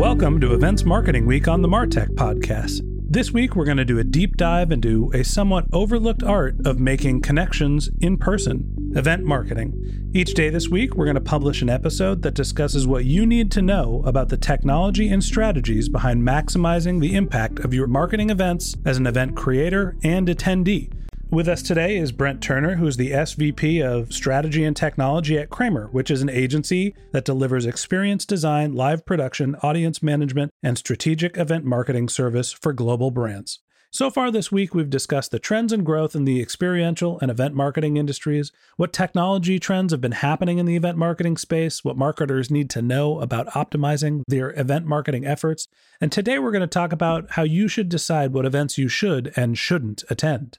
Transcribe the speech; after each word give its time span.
Welcome 0.00 0.40
to 0.40 0.54
Events 0.54 0.82
Marketing 0.82 1.26
Week 1.26 1.46
on 1.46 1.60
the 1.60 1.68
Martech 1.68 2.14
Podcast. 2.14 2.80
This 2.82 3.32
week, 3.32 3.54
we're 3.54 3.66
going 3.66 3.76
to 3.76 3.84
do 3.84 3.98
a 3.98 4.02
deep 4.02 4.38
dive 4.38 4.72
into 4.72 5.10
a 5.12 5.22
somewhat 5.22 5.66
overlooked 5.74 6.22
art 6.22 6.56
of 6.64 6.80
making 6.80 7.20
connections 7.20 7.90
in 8.00 8.16
person 8.16 8.94
event 8.96 9.24
marketing. 9.24 10.10
Each 10.14 10.32
day 10.32 10.48
this 10.48 10.68
week, 10.68 10.94
we're 10.94 11.04
going 11.04 11.16
to 11.16 11.20
publish 11.20 11.60
an 11.60 11.68
episode 11.68 12.22
that 12.22 12.32
discusses 12.32 12.86
what 12.86 13.04
you 13.04 13.26
need 13.26 13.52
to 13.52 13.60
know 13.60 14.02
about 14.06 14.30
the 14.30 14.38
technology 14.38 15.10
and 15.10 15.22
strategies 15.22 15.90
behind 15.90 16.22
maximizing 16.22 17.02
the 17.02 17.14
impact 17.14 17.58
of 17.58 17.74
your 17.74 17.86
marketing 17.86 18.30
events 18.30 18.76
as 18.86 18.96
an 18.96 19.06
event 19.06 19.36
creator 19.36 19.98
and 20.02 20.28
attendee. 20.28 20.90
With 21.32 21.46
us 21.46 21.62
today 21.62 21.96
is 21.96 22.10
Brent 22.10 22.42
Turner, 22.42 22.74
who's 22.74 22.96
the 22.96 23.12
SVP 23.12 23.80
of 23.84 24.12
Strategy 24.12 24.64
and 24.64 24.76
Technology 24.76 25.38
at 25.38 25.48
Cramer, 25.48 25.86
which 25.92 26.10
is 26.10 26.22
an 26.22 26.28
agency 26.28 26.92
that 27.12 27.24
delivers 27.24 27.66
experience 27.66 28.24
design, 28.24 28.74
live 28.74 29.06
production, 29.06 29.54
audience 29.62 30.02
management, 30.02 30.50
and 30.60 30.76
strategic 30.76 31.38
event 31.38 31.64
marketing 31.64 32.08
service 32.08 32.52
for 32.52 32.72
global 32.72 33.12
brands. 33.12 33.60
So 33.92 34.10
far 34.10 34.32
this 34.32 34.50
week, 34.50 34.74
we've 34.74 34.90
discussed 34.90 35.30
the 35.30 35.38
trends 35.38 35.72
and 35.72 35.86
growth 35.86 36.16
in 36.16 36.24
the 36.24 36.42
experiential 36.42 37.16
and 37.20 37.30
event 37.30 37.54
marketing 37.54 37.96
industries, 37.96 38.50
what 38.76 38.92
technology 38.92 39.60
trends 39.60 39.92
have 39.92 40.00
been 40.00 40.10
happening 40.10 40.58
in 40.58 40.66
the 40.66 40.74
event 40.74 40.98
marketing 40.98 41.36
space, 41.36 41.84
what 41.84 41.96
marketers 41.96 42.50
need 42.50 42.68
to 42.70 42.82
know 42.82 43.20
about 43.20 43.46
optimizing 43.50 44.24
their 44.26 44.50
event 44.58 44.84
marketing 44.84 45.24
efforts, 45.24 45.68
and 46.00 46.10
today 46.10 46.40
we're 46.40 46.50
going 46.50 46.60
to 46.60 46.66
talk 46.66 46.92
about 46.92 47.30
how 47.30 47.44
you 47.44 47.68
should 47.68 47.88
decide 47.88 48.32
what 48.32 48.46
events 48.46 48.76
you 48.76 48.88
should 48.88 49.32
and 49.36 49.56
shouldn't 49.56 50.02
attend. 50.10 50.58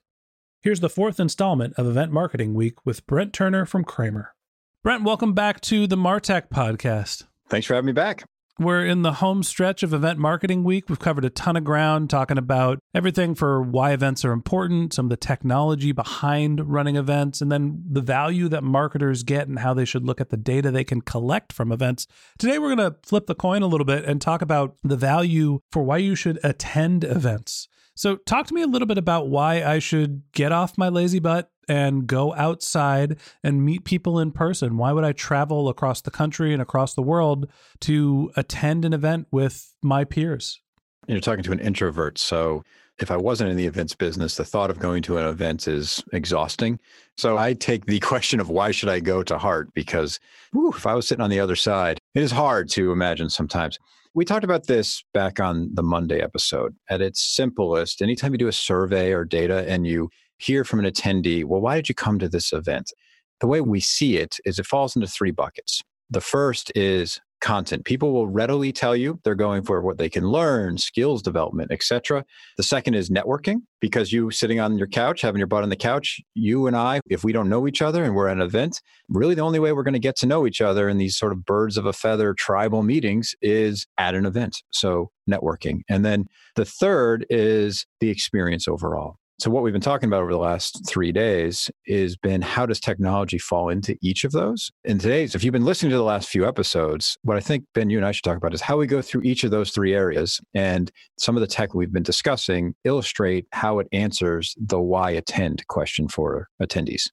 Here's 0.63 0.79
the 0.79 0.89
fourth 0.89 1.19
installment 1.19 1.73
of 1.75 1.87
Event 1.87 2.11
Marketing 2.11 2.53
Week 2.53 2.85
with 2.85 3.07
Brent 3.07 3.33
Turner 3.33 3.65
from 3.65 3.83
Cramer. 3.83 4.35
Brent, 4.83 5.01
welcome 5.03 5.33
back 5.33 5.59
to 5.61 5.87
the 5.87 5.95
Martech 5.95 6.49
podcast. 6.49 7.23
Thanks 7.49 7.65
for 7.65 7.73
having 7.73 7.87
me 7.87 7.93
back. 7.93 8.23
We're 8.59 8.85
in 8.85 9.01
the 9.01 9.13
home 9.13 9.41
stretch 9.41 9.81
of 9.81 9.91
Event 9.91 10.19
Marketing 10.19 10.63
Week. 10.63 10.87
We've 10.87 10.99
covered 10.99 11.25
a 11.25 11.31
ton 11.31 11.57
of 11.57 11.63
ground 11.63 12.11
talking 12.11 12.37
about 12.37 12.77
everything 12.93 13.33
for 13.33 13.59
why 13.59 13.91
events 13.91 14.23
are 14.23 14.33
important, 14.33 14.93
some 14.93 15.07
of 15.07 15.09
the 15.09 15.17
technology 15.17 15.93
behind 15.93 16.71
running 16.71 16.95
events, 16.95 17.41
and 17.41 17.51
then 17.51 17.83
the 17.89 18.01
value 18.01 18.47
that 18.49 18.63
marketers 18.63 19.23
get 19.23 19.47
and 19.47 19.57
how 19.57 19.73
they 19.73 19.85
should 19.85 20.05
look 20.05 20.21
at 20.21 20.29
the 20.29 20.37
data 20.37 20.69
they 20.69 20.83
can 20.83 21.01
collect 21.01 21.51
from 21.51 21.71
events. 21.71 22.05
Today, 22.37 22.59
we're 22.59 22.75
going 22.75 22.91
to 22.91 22.97
flip 23.01 23.25
the 23.25 23.33
coin 23.33 23.63
a 23.63 23.67
little 23.67 23.83
bit 23.83 24.05
and 24.05 24.21
talk 24.21 24.43
about 24.43 24.75
the 24.83 24.95
value 24.95 25.61
for 25.71 25.81
why 25.81 25.97
you 25.97 26.13
should 26.13 26.39
attend 26.43 27.03
events. 27.03 27.67
So, 28.01 28.15
talk 28.15 28.47
to 28.47 28.55
me 28.55 28.63
a 28.63 28.67
little 28.67 28.87
bit 28.87 28.97
about 28.97 29.29
why 29.29 29.61
I 29.61 29.77
should 29.77 30.23
get 30.31 30.51
off 30.51 30.75
my 30.75 30.89
lazy 30.89 31.19
butt 31.19 31.51
and 31.67 32.07
go 32.07 32.33
outside 32.33 33.19
and 33.43 33.63
meet 33.63 33.85
people 33.85 34.17
in 34.17 34.31
person. 34.31 34.77
Why 34.77 34.91
would 34.91 35.03
I 35.03 35.11
travel 35.11 35.69
across 35.69 36.01
the 36.01 36.09
country 36.09 36.51
and 36.51 36.63
across 36.63 36.95
the 36.95 37.03
world 37.03 37.47
to 37.81 38.31
attend 38.35 38.85
an 38.85 38.93
event 38.93 39.27
with 39.29 39.75
my 39.83 40.03
peers? 40.03 40.59
You're 41.05 41.19
talking 41.19 41.43
to 41.43 41.51
an 41.51 41.59
introvert. 41.59 42.17
So, 42.17 42.63
if 42.97 43.11
I 43.11 43.17
wasn't 43.17 43.51
in 43.51 43.55
the 43.55 43.67
events 43.67 43.93
business, 43.93 44.35
the 44.35 44.45
thought 44.45 44.71
of 44.71 44.79
going 44.79 45.03
to 45.03 45.19
an 45.19 45.27
event 45.27 45.67
is 45.67 46.03
exhausting. 46.11 46.79
So 47.17 47.37
I 47.37 47.53
take 47.53 47.85
the 47.85 47.99
question 48.11 48.39
of 48.39 48.49
why 48.49 48.71
should 48.71 48.89
I 48.89 48.99
go 48.99 49.21
to 49.21 49.37
heart 49.37 49.69
because 49.75 50.19
whew, 50.53 50.73
if 50.75 50.87
I 50.87 50.95
was 50.95 51.07
sitting 51.07 51.23
on 51.23 51.29
the 51.29 51.39
other 51.39 51.55
side, 51.55 51.99
it 52.15 52.23
is 52.23 52.31
hard 52.31 52.67
to 52.69 52.91
imagine 52.91 53.29
sometimes. 53.29 53.77
We 54.13 54.25
talked 54.25 54.43
about 54.43 54.67
this 54.67 55.05
back 55.13 55.39
on 55.39 55.69
the 55.73 55.83
Monday 55.83 56.19
episode. 56.21 56.75
At 56.89 57.01
its 57.01 57.21
simplest, 57.21 58.01
anytime 58.01 58.33
you 58.33 58.37
do 58.37 58.49
a 58.49 58.53
survey 58.53 59.13
or 59.13 59.23
data 59.23 59.65
and 59.69 59.87
you 59.87 60.09
hear 60.37 60.65
from 60.65 60.79
an 60.79 60.91
attendee, 60.91 61.45
well, 61.45 61.61
why 61.61 61.75
did 61.75 61.87
you 61.87 61.95
come 61.95 62.19
to 62.19 62.27
this 62.27 62.51
event? 62.51 62.91
The 63.39 63.47
way 63.47 63.61
we 63.61 63.79
see 63.79 64.17
it 64.17 64.35
is 64.43 64.59
it 64.59 64.65
falls 64.65 64.95
into 64.97 65.07
three 65.07 65.31
buckets. 65.31 65.81
The 66.09 66.19
first 66.19 66.73
is 66.75 67.21
content. 67.41 67.85
People 67.85 68.13
will 68.13 68.27
readily 68.27 68.71
tell 68.71 68.95
you 68.95 69.19
they're 69.23 69.35
going 69.35 69.63
for 69.63 69.81
what 69.81 69.97
they 69.97 70.09
can 70.09 70.29
learn, 70.29 70.77
skills 70.77 71.21
development, 71.21 71.71
etc. 71.71 72.23
The 72.57 72.63
second 72.63 72.93
is 72.93 73.09
networking 73.09 73.63
because 73.79 74.13
you 74.13 74.31
sitting 74.31 74.59
on 74.59 74.77
your 74.77 74.87
couch, 74.87 75.21
having 75.21 75.39
your 75.39 75.47
butt 75.47 75.63
on 75.63 75.69
the 75.69 75.75
couch, 75.75 76.21
you 76.35 76.67
and 76.67 76.75
I, 76.75 77.01
if 77.09 77.23
we 77.23 77.33
don't 77.33 77.49
know 77.49 77.67
each 77.67 77.81
other 77.81 78.03
and 78.03 78.15
we're 78.15 78.27
at 78.27 78.37
an 78.37 78.41
event, 78.41 78.81
really 79.09 79.35
the 79.35 79.41
only 79.41 79.59
way 79.59 79.73
we're 79.73 79.83
going 79.83 79.93
to 79.93 79.99
get 79.99 80.15
to 80.17 80.25
know 80.25 80.47
each 80.47 80.61
other 80.61 80.87
in 80.87 80.97
these 80.97 81.17
sort 81.17 81.31
of 81.31 81.43
birds 81.43 81.77
of 81.77 81.85
a 81.85 81.93
feather 81.93 82.33
tribal 82.33 82.83
meetings 82.83 83.35
is 83.41 83.85
at 83.97 84.15
an 84.15 84.25
event. 84.25 84.63
So 84.69 85.11
networking. 85.29 85.81
And 85.89 86.05
then 86.05 86.25
the 86.55 86.65
third 86.65 87.25
is 87.29 87.85
the 87.99 88.09
experience 88.09 88.67
overall. 88.67 89.17
So 89.41 89.49
what 89.49 89.63
we've 89.63 89.73
been 89.73 89.81
talking 89.81 90.07
about 90.07 90.21
over 90.21 90.31
the 90.31 90.37
last 90.37 90.87
three 90.87 91.11
days 91.11 91.67
is 91.87 92.15
been 92.15 92.43
how 92.43 92.67
does 92.67 92.79
technology 92.79 93.39
fall 93.39 93.69
into 93.69 93.97
each 93.99 94.23
of 94.23 94.33
those? 94.33 94.71
And 94.85 95.01
today's, 95.01 95.33
if 95.33 95.43
you've 95.43 95.51
been 95.51 95.65
listening 95.65 95.89
to 95.89 95.97
the 95.97 96.03
last 96.03 96.29
few 96.29 96.47
episodes, 96.47 97.17
what 97.23 97.37
I 97.37 97.39
think 97.39 97.65
Ben, 97.73 97.89
you 97.89 97.97
and 97.97 98.05
I 98.05 98.11
should 98.11 98.23
talk 98.23 98.37
about 98.37 98.53
is 98.53 98.61
how 98.61 98.77
we 98.77 98.85
go 98.85 99.01
through 99.01 99.23
each 99.23 99.43
of 99.43 99.49
those 99.49 99.71
three 99.71 99.95
areas 99.95 100.39
and 100.53 100.91
some 101.17 101.35
of 101.35 101.41
the 101.41 101.47
tech 101.47 101.73
we've 101.73 101.91
been 101.91 102.03
discussing 102.03 102.75
illustrate 102.83 103.47
how 103.51 103.79
it 103.79 103.87
answers 103.91 104.53
the 104.63 104.79
why 104.79 105.09
attend 105.09 105.65
question 105.65 106.07
for 106.07 106.47
attendees. 106.61 107.09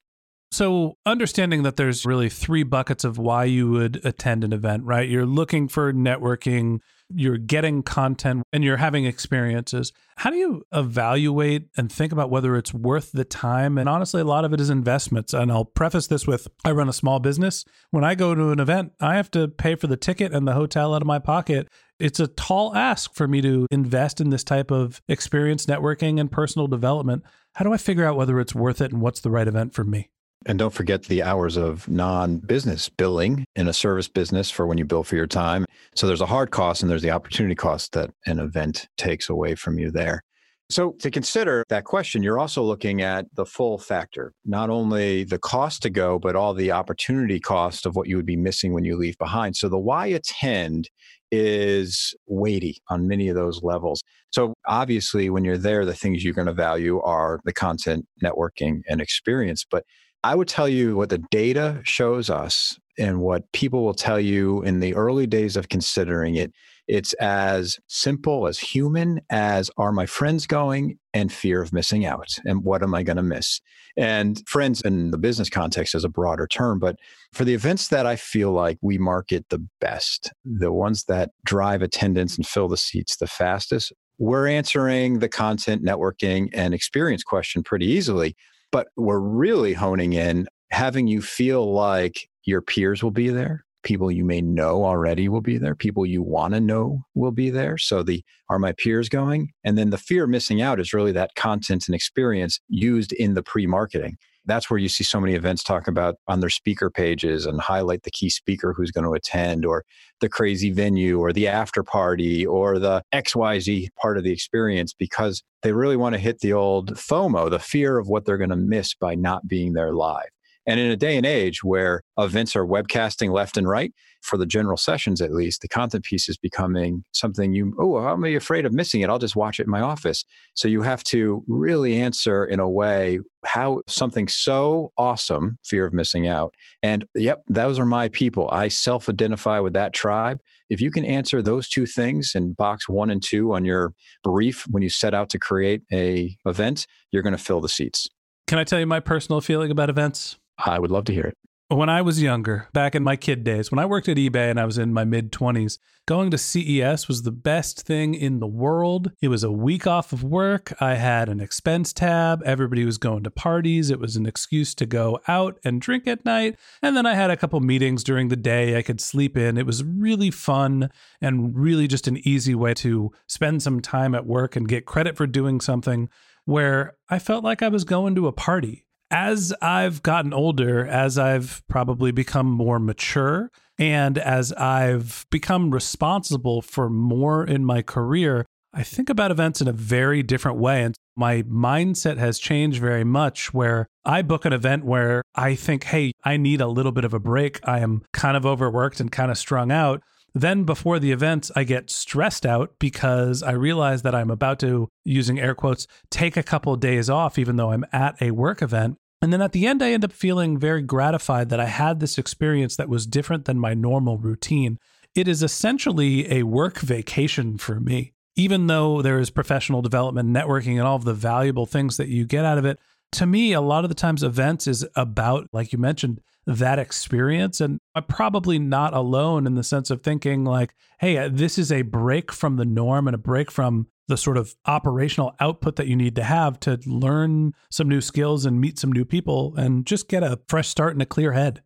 So, 0.50 0.98
understanding 1.06 1.62
that 1.62 1.76
there's 1.76 2.04
really 2.04 2.28
three 2.28 2.62
buckets 2.62 3.04
of 3.04 3.16
why 3.16 3.44
you 3.44 3.70
would 3.70 4.04
attend 4.04 4.44
an 4.44 4.52
event, 4.52 4.84
right? 4.84 5.08
You're 5.08 5.26
looking 5.26 5.66
for 5.68 5.94
networking, 5.94 6.80
you're 7.10 7.38
getting 7.38 7.82
content, 7.82 8.42
and 8.52 8.62
you're 8.62 8.76
having 8.76 9.04
experiences. 9.04 9.92
How 10.16 10.30
do 10.30 10.36
you 10.36 10.64
evaluate 10.72 11.68
and 11.76 11.90
think 11.90 12.12
about 12.12 12.30
whether 12.30 12.56
it's 12.56 12.74
worth 12.74 13.12
the 13.12 13.24
time? 13.24 13.78
And 13.78 13.88
honestly, 13.88 14.20
a 14.20 14.24
lot 14.24 14.44
of 14.44 14.52
it 14.52 14.60
is 14.60 14.70
investments. 14.70 15.32
And 15.32 15.50
I'll 15.50 15.64
preface 15.64 16.06
this 16.06 16.26
with 16.26 16.48
I 16.64 16.72
run 16.72 16.88
a 16.88 16.92
small 16.92 17.20
business. 17.20 17.64
When 17.90 18.04
I 18.04 18.14
go 18.14 18.34
to 18.34 18.50
an 18.50 18.60
event, 18.60 18.92
I 19.00 19.16
have 19.16 19.30
to 19.32 19.48
pay 19.48 19.74
for 19.74 19.86
the 19.86 19.96
ticket 19.96 20.32
and 20.32 20.46
the 20.46 20.54
hotel 20.54 20.94
out 20.94 21.02
of 21.02 21.06
my 21.06 21.18
pocket. 21.18 21.68
It's 21.98 22.20
a 22.20 22.26
tall 22.26 22.74
ask 22.74 23.14
for 23.14 23.26
me 23.26 23.40
to 23.42 23.66
invest 23.70 24.20
in 24.20 24.30
this 24.30 24.44
type 24.44 24.70
of 24.70 25.00
experience 25.08 25.66
networking 25.66 26.20
and 26.20 26.30
personal 26.30 26.68
development. 26.68 27.24
How 27.54 27.64
do 27.64 27.72
I 27.72 27.76
figure 27.76 28.04
out 28.04 28.16
whether 28.16 28.38
it's 28.38 28.54
worth 28.54 28.80
it 28.80 28.92
and 28.92 29.00
what's 29.00 29.20
the 29.20 29.30
right 29.30 29.48
event 29.48 29.74
for 29.74 29.84
me? 29.84 30.10
And 30.48 30.58
don't 30.58 30.72
forget 30.72 31.04
the 31.04 31.22
hours 31.22 31.58
of 31.58 31.86
non 31.88 32.38
business 32.38 32.88
billing 32.88 33.44
in 33.54 33.68
a 33.68 33.72
service 33.74 34.08
business 34.08 34.50
for 34.50 34.66
when 34.66 34.78
you 34.78 34.86
bill 34.86 35.04
for 35.04 35.14
your 35.14 35.26
time. 35.26 35.66
So 35.94 36.06
there's 36.06 36.22
a 36.22 36.26
hard 36.26 36.50
cost 36.50 36.80
and 36.80 36.90
there's 36.90 37.02
the 37.02 37.10
opportunity 37.10 37.54
cost 37.54 37.92
that 37.92 38.10
an 38.24 38.38
event 38.38 38.88
takes 38.96 39.28
away 39.28 39.54
from 39.54 39.78
you 39.78 39.90
there. 39.90 40.22
So, 40.70 40.92
to 41.00 41.10
consider 41.10 41.64
that 41.70 41.84
question, 41.84 42.22
you're 42.22 42.38
also 42.38 42.62
looking 42.62 43.00
at 43.00 43.24
the 43.34 43.46
full 43.46 43.78
factor, 43.78 44.34
not 44.44 44.68
only 44.68 45.24
the 45.24 45.38
cost 45.38 45.80
to 45.82 45.90
go, 45.90 46.18
but 46.18 46.36
all 46.36 46.52
the 46.52 46.72
opportunity 46.72 47.40
cost 47.40 47.86
of 47.86 47.96
what 47.96 48.06
you 48.06 48.16
would 48.16 48.26
be 48.26 48.36
missing 48.36 48.74
when 48.74 48.84
you 48.84 48.94
leave 48.94 49.16
behind. 49.16 49.56
So, 49.56 49.70
the 49.70 49.78
why 49.78 50.08
attend 50.08 50.90
is 51.30 52.14
weighty 52.26 52.82
on 52.90 53.08
many 53.08 53.28
of 53.28 53.34
those 53.34 53.62
levels. 53.62 54.02
So, 54.30 54.52
obviously, 54.66 55.30
when 55.30 55.42
you're 55.42 55.56
there, 55.56 55.86
the 55.86 55.94
things 55.94 56.22
you're 56.22 56.34
going 56.34 56.48
to 56.48 56.52
value 56.52 57.00
are 57.00 57.40
the 57.46 57.52
content, 57.54 58.06
networking, 58.22 58.82
and 58.90 59.00
experience. 59.00 59.64
But 59.70 59.84
I 60.28 60.34
would 60.34 60.46
tell 60.46 60.68
you 60.68 60.94
what 60.94 61.08
the 61.08 61.24
data 61.30 61.80
shows 61.84 62.28
us 62.28 62.78
and 62.98 63.22
what 63.22 63.50
people 63.52 63.82
will 63.82 63.94
tell 63.94 64.20
you 64.20 64.60
in 64.62 64.80
the 64.80 64.94
early 64.94 65.26
days 65.26 65.56
of 65.56 65.70
considering 65.70 66.34
it. 66.34 66.52
It's 66.86 67.14
as 67.14 67.78
simple 67.86 68.46
as 68.46 68.58
human 68.58 69.22
as 69.30 69.70
are 69.78 69.90
my 69.90 70.04
friends 70.04 70.46
going 70.46 70.98
and 71.14 71.32
fear 71.32 71.62
of 71.62 71.72
missing 71.72 72.04
out 72.04 72.28
and 72.44 72.62
what 72.62 72.82
am 72.82 72.94
I 72.94 73.04
going 73.04 73.16
to 73.16 73.22
miss? 73.22 73.62
And 73.96 74.42
friends 74.46 74.82
in 74.82 75.12
the 75.12 75.16
business 75.16 75.48
context 75.48 75.94
is 75.94 76.04
a 76.04 76.10
broader 76.10 76.46
term, 76.46 76.78
but 76.78 76.96
for 77.32 77.46
the 77.46 77.54
events 77.54 77.88
that 77.88 78.04
I 78.04 78.16
feel 78.16 78.52
like 78.52 78.76
we 78.82 78.98
market 78.98 79.46
the 79.48 79.66
best, 79.80 80.30
the 80.44 80.72
ones 80.72 81.04
that 81.04 81.30
drive 81.46 81.80
attendance 81.80 82.36
and 82.36 82.46
fill 82.46 82.68
the 82.68 82.76
seats 82.76 83.16
the 83.16 83.26
fastest, 83.26 83.94
we're 84.18 84.46
answering 84.46 85.20
the 85.20 85.28
content, 85.30 85.82
networking, 85.82 86.50
and 86.52 86.74
experience 86.74 87.22
question 87.22 87.62
pretty 87.62 87.86
easily. 87.86 88.36
But 88.70 88.88
we're 88.96 89.20
really 89.20 89.72
honing 89.72 90.12
in 90.12 90.46
having 90.70 91.06
you 91.06 91.22
feel 91.22 91.72
like 91.72 92.28
your 92.44 92.60
peers 92.60 93.02
will 93.02 93.10
be 93.10 93.30
there, 93.30 93.64
people 93.82 94.10
you 94.10 94.24
may 94.24 94.40
know 94.40 94.84
already 94.84 95.28
will 95.28 95.40
be 95.40 95.58
there, 95.58 95.74
people 95.74 96.04
you 96.04 96.22
want 96.22 96.54
to 96.54 96.60
know 96.60 97.02
will 97.14 97.32
be 97.32 97.50
there. 97.50 97.78
So 97.78 98.02
the 98.02 98.22
are 98.50 98.58
my 98.58 98.72
peers 98.72 99.08
going? 99.08 99.52
And 99.64 99.78
then 99.78 99.90
the 99.90 99.98
fear 99.98 100.24
of 100.24 100.30
missing 100.30 100.60
out 100.60 100.80
is 100.80 100.92
really 100.92 101.12
that 101.12 101.34
content 101.34 101.84
and 101.88 101.94
experience 101.94 102.60
used 102.68 103.12
in 103.12 103.34
the 103.34 103.42
pre-marketing. 103.42 104.18
That's 104.48 104.70
where 104.70 104.78
you 104.78 104.88
see 104.88 105.04
so 105.04 105.20
many 105.20 105.34
events 105.34 105.62
talk 105.62 105.86
about 105.86 106.16
on 106.26 106.40
their 106.40 106.50
speaker 106.50 106.90
pages 106.90 107.46
and 107.46 107.60
highlight 107.60 108.02
the 108.02 108.10
key 108.10 108.30
speaker 108.30 108.72
who's 108.72 108.90
going 108.90 109.04
to 109.04 109.12
attend 109.12 109.64
or 109.64 109.84
the 110.20 110.28
crazy 110.28 110.70
venue 110.70 111.20
or 111.20 111.32
the 111.32 111.46
after 111.46 111.82
party 111.82 112.44
or 112.44 112.78
the 112.78 113.02
XYZ 113.12 113.88
part 114.00 114.18
of 114.18 114.24
the 114.24 114.32
experience 114.32 114.92
because 114.92 115.42
they 115.62 115.72
really 115.72 115.96
want 115.96 116.14
to 116.14 116.20
hit 116.20 116.40
the 116.40 116.52
old 116.52 116.94
FOMO, 116.94 117.50
the 117.50 117.58
fear 117.58 117.98
of 117.98 118.08
what 118.08 118.24
they're 118.24 118.38
going 118.38 118.50
to 118.50 118.56
miss 118.56 118.94
by 118.94 119.14
not 119.14 119.46
being 119.46 119.74
there 119.74 119.92
live. 119.92 120.30
And 120.68 120.78
in 120.78 120.90
a 120.90 120.96
day 120.96 121.16
and 121.16 121.24
age 121.24 121.64
where 121.64 122.02
events 122.18 122.54
are 122.54 122.66
webcasting 122.66 123.32
left 123.32 123.56
and 123.56 123.66
right, 123.66 123.92
for 124.20 124.36
the 124.36 124.44
general 124.44 124.76
sessions 124.76 125.22
at 125.22 125.32
least, 125.32 125.62
the 125.62 125.68
content 125.68 126.04
piece 126.04 126.28
is 126.28 126.36
becoming 126.36 127.04
something 127.12 127.54
you, 127.54 127.74
oh, 127.80 127.96
I'm 127.96 128.22
afraid 128.24 128.66
of 128.66 128.74
missing 128.74 129.00
it. 129.00 129.08
I'll 129.08 129.18
just 129.18 129.34
watch 129.34 129.58
it 129.58 129.64
in 129.64 129.70
my 129.70 129.80
office. 129.80 130.26
So 130.54 130.68
you 130.68 130.82
have 130.82 131.02
to 131.04 131.42
really 131.48 131.98
answer 131.98 132.44
in 132.44 132.60
a 132.60 132.68
way 132.68 133.20
how 133.46 133.80
something 133.86 134.28
so 134.28 134.92
awesome, 134.98 135.58
fear 135.64 135.86
of 135.86 135.94
missing 135.94 136.28
out. 136.28 136.52
And 136.82 137.06
yep, 137.14 137.44
those 137.48 137.78
are 137.78 137.86
my 137.86 138.10
people. 138.10 138.50
I 138.52 138.68
self 138.68 139.08
identify 139.08 139.60
with 139.60 139.72
that 139.72 139.94
tribe. 139.94 140.38
If 140.68 140.82
you 140.82 140.90
can 140.90 141.06
answer 141.06 141.40
those 141.40 141.66
two 141.66 141.86
things 141.86 142.32
in 142.34 142.52
box 142.52 142.90
one 142.90 143.08
and 143.08 143.22
two 143.22 143.54
on 143.54 143.64
your 143.64 143.94
brief 144.22 144.66
when 144.68 144.82
you 144.82 144.90
set 144.90 145.14
out 145.14 145.30
to 145.30 145.38
create 145.38 145.80
a 145.90 146.36
event, 146.44 146.86
you're 147.10 147.22
going 147.22 147.36
to 147.36 147.42
fill 147.42 147.62
the 147.62 147.70
seats. 147.70 148.06
Can 148.46 148.58
I 148.58 148.64
tell 148.64 148.80
you 148.80 148.86
my 148.86 149.00
personal 149.00 149.40
feeling 149.40 149.70
about 149.70 149.88
events? 149.88 150.36
I 150.58 150.78
would 150.78 150.90
love 150.90 151.04
to 151.06 151.12
hear 151.12 151.24
it. 151.24 151.36
When 151.70 151.90
I 151.90 152.00
was 152.00 152.22
younger, 152.22 152.66
back 152.72 152.94
in 152.94 153.02
my 153.02 153.16
kid 153.16 153.44
days, 153.44 153.70
when 153.70 153.78
I 153.78 153.84
worked 153.84 154.08
at 154.08 154.16
eBay 154.16 154.50
and 154.50 154.58
I 154.58 154.64
was 154.64 154.78
in 154.78 154.94
my 154.94 155.04
mid 155.04 155.30
20s, 155.30 155.76
going 156.06 156.30
to 156.30 156.38
CES 156.38 157.08
was 157.08 157.24
the 157.24 157.30
best 157.30 157.82
thing 157.82 158.14
in 158.14 158.40
the 158.40 158.46
world. 158.46 159.12
It 159.20 159.28
was 159.28 159.44
a 159.44 159.52
week 159.52 159.86
off 159.86 160.10
of 160.10 160.24
work. 160.24 160.72
I 160.80 160.94
had 160.94 161.28
an 161.28 161.40
expense 161.40 161.92
tab. 161.92 162.42
Everybody 162.46 162.86
was 162.86 162.96
going 162.96 163.22
to 163.24 163.30
parties. 163.30 163.90
It 163.90 164.00
was 164.00 164.16
an 164.16 164.24
excuse 164.24 164.74
to 164.76 164.86
go 164.86 165.20
out 165.28 165.58
and 165.62 165.78
drink 165.78 166.06
at 166.06 166.24
night. 166.24 166.56
And 166.80 166.96
then 166.96 167.04
I 167.04 167.14
had 167.14 167.30
a 167.30 167.36
couple 167.36 167.60
meetings 167.60 168.02
during 168.02 168.28
the 168.28 168.36
day 168.36 168.78
I 168.78 168.82
could 168.82 169.02
sleep 169.02 169.36
in. 169.36 169.58
It 169.58 169.66
was 169.66 169.84
really 169.84 170.30
fun 170.30 170.88
and 171.20 171.54
really 171.54 171.86
just 171.86 172.08
an 172.08 172.16
easy 172.26 172.54
way 172.54 172.72
to 172.74 173.12
spend 173.26 173.62
some 173.62 173.80
time 173.80 174.14
at 174.14 174.24
work 174.24 174.56
and 174.56 174.66
get 174.66 174.86
credit 174.86 175.18
for 175.18 175.26
doing 175.26 175.60
something 175.60 176.08
where 176.46 176.96
I 177.10 177.18
felt 177.18 177.44
like 177.44 177.62
I 177.62 177.68
was 177.68 177.84
going 177.84 178.14
to 178.14 178.26
a 178.26 178.32
party 178.32 178.86
as 179.10 179.54
I've 179.62 180.02
gotten 180.02 180.32
older, 180.32 180.86
as 180.86 181.18
I've 181.18 181.62
probably 181.68 182.12
become 182.12 182.46
more 182.46 182.78
mature, 182.78 183.50
and 183.78 184.18
as 184.18 184.52
I've 184.52 185.26
become 185.30 185.70
responsible 185.70 186.62
for 186.62 186.90
more 186.90 187.44
in 187.44 187.64
my 187.64 187.82
career, 187.82 188.44
I 188.74 188.82
think 188.82 189.08
about 189.08 189.30
events 189.30 189.60
in 189.60 189.68
a 189.68 189.72
very 189.72 190.22
different 190.22 190.58
way. 190.58 190.82
And 190.82 190.94
my 191.16 191.42
mindset 191.42 192.18
has 192.18 192.38
changed 192.38 192.80
very 192.80 193.04
much 193.04 193.54
where 193.54 193.86
I 194.04 194.22
book 194.22 194.44
an 194.44 194.52
event 194.52 194.84
where 194.84 195.22
I 195.34 195.54
think, 195.54 195.84
hey, 195.84 196.12
I 196.24 196.36
need 196.36 196.60
a 196.60 196.66
little 196.66 196.92
bit 196.92 197.04
of 197.04 197.14
a 197.14 197.18
break. 197.18 197.60
I 197.64 197.80
am 197.80 198.02
kind 198.12 198.36
of 198.36 198.44
overworked 198.44 199.00
and 199.00 199.10
kind 199.10 199.30
of 199.30 199.38
strung 199.38 199.72
out. 199.72 200.02
Then 200.40 200.62
before 200.62 201.00
the 201.00 201.10
events, 201.10 201.50
I 201.56 201.64
get 201.64 201.90
stressed 201.90 202.46
out 202.46 202.74
because 202.78 203.42
I 203.42 203.52
realize 203.52 204.02
that 204.02 204.14
I'm 204.14 204.30
about 204.30 204.60
to, 204.60 204.88
using 205.04 205.40
air 205.40 205.54
quotes, 205.54 205.88
take 206.10 206.36
a 206.36 206.44
couple 206.44 206.72
of 206.72 206.78
days 206.78 207.10
off, 207.10 207.38
even 207.40 207.56
though 207.56 207.72
I'm 207.72 207.84
at 207.92 208.22
a 208.22 208.30
work 208.30 208.62
event. 208.62 208.98
And 209.20 209.32
then 209.32 209.42
at 209.42 209.50
the 209.50 209.66
end, 209.66 209.82
I 209.82 209.90
end 209.90 210.04
up 210.04 210.12
feeling 210.12 210.56
very 210.56 210.80
gratified 210.80 211.48
that 211.48 211.58
I 211.58 211.64
had 211.66 211.98
this 211.98 212.18
experience 212.18 212.76
that 212.76 212.88
was 212.88 213.04
different 213.04 213.46
than 213.46 213.58
my 213.58 213.74
normal 213.74 214.16
routine. 214.16 214.78
It 215.12 215.26
is 215.26 215.42
essentially 215.42 216.32
a 216.32 216.44
work 216.44 216.78
vacation 216.78 217.58
for 217.58 217.80
me. 217.80 218.12
Even 218.36 218.68
though 218.68 219.02
there 219.02 219.18
is 219.18 219.30
professional 219.30 219.82
development, 219.82 220.28
networking, 220.28 220.78
and 220.78 220.82
all 220.82 220.94
of 220.94 221.04
the 221.04 221.14
valuable 221.14 221.66
things 221.66 221.96
that 221.96 222.06
you 222.06 222.24
get 222.24 222.44
out 222.44 222.58
of 222.58 222.64
it, 222.64 222.78
to 223.12 223.26
me, 223.26 223.52
a 223.52 223.60
lot 223.60 223.84
of 223.84 223.88
the 223.88 223.96
times 223.96 224.22
events 224.22 224.68
is 224.68 224.86
about, 224.94 225.48
like 225.52 225.72
you 225.72 225.78
mentioned, 225.78 226.20
that 226.48 226.78
experience. 226.78 227.60
And 227.60 227.78
I'm 227.94 228.04
probably 228.04 228.58
not 228.58 228.94
alone 228.94 229.46
in 229.46 229.54
the 229.54 229.62
sense 229.62 229.90
of 229.90 230.02
thinking, 230.02 230.44
like, 230.44 230.74
hey, 230.98 231.18
uh, 231.18 231.28
this 231.30 231.58
is 231.58 231.70
a 231.70 231.82
break 231.82 232.32
from 232.32 232.56
the 232.56 232.64
norm 232.64 233.06
and 233.06 233.14
a 233.14 233.18
break 233.18 233.50
from 233.50 233.86
the 234.08 234.16
sort 234.16 234.38
of 234.38 234.56
operational 234.64 235.36
output 235.38 235.76
that 235.76 235.86
you 235.86 235.94
need 235.94 236.16
to 236.16 236.24
have 236.24 236.58
to 236.60 236.80
learn 236.86 237.52
some 237.70 237.88
new 237.88 238.00
skills 238.00 238.46
and 238.46 238.60
meet 238.60 238.78
some 238.78 238.90
new 238.90 239.04
people 239.04 239.54
and 239.56 239.84
just 239.84 240.08
get 240.08 240.22
a 240.22 240.40
fresh 240.48 240.68
start 240.68 240.94
and 240.94 241.02
a 241.02 241.06
clear 241.06 241.32
head. 241.32 241.62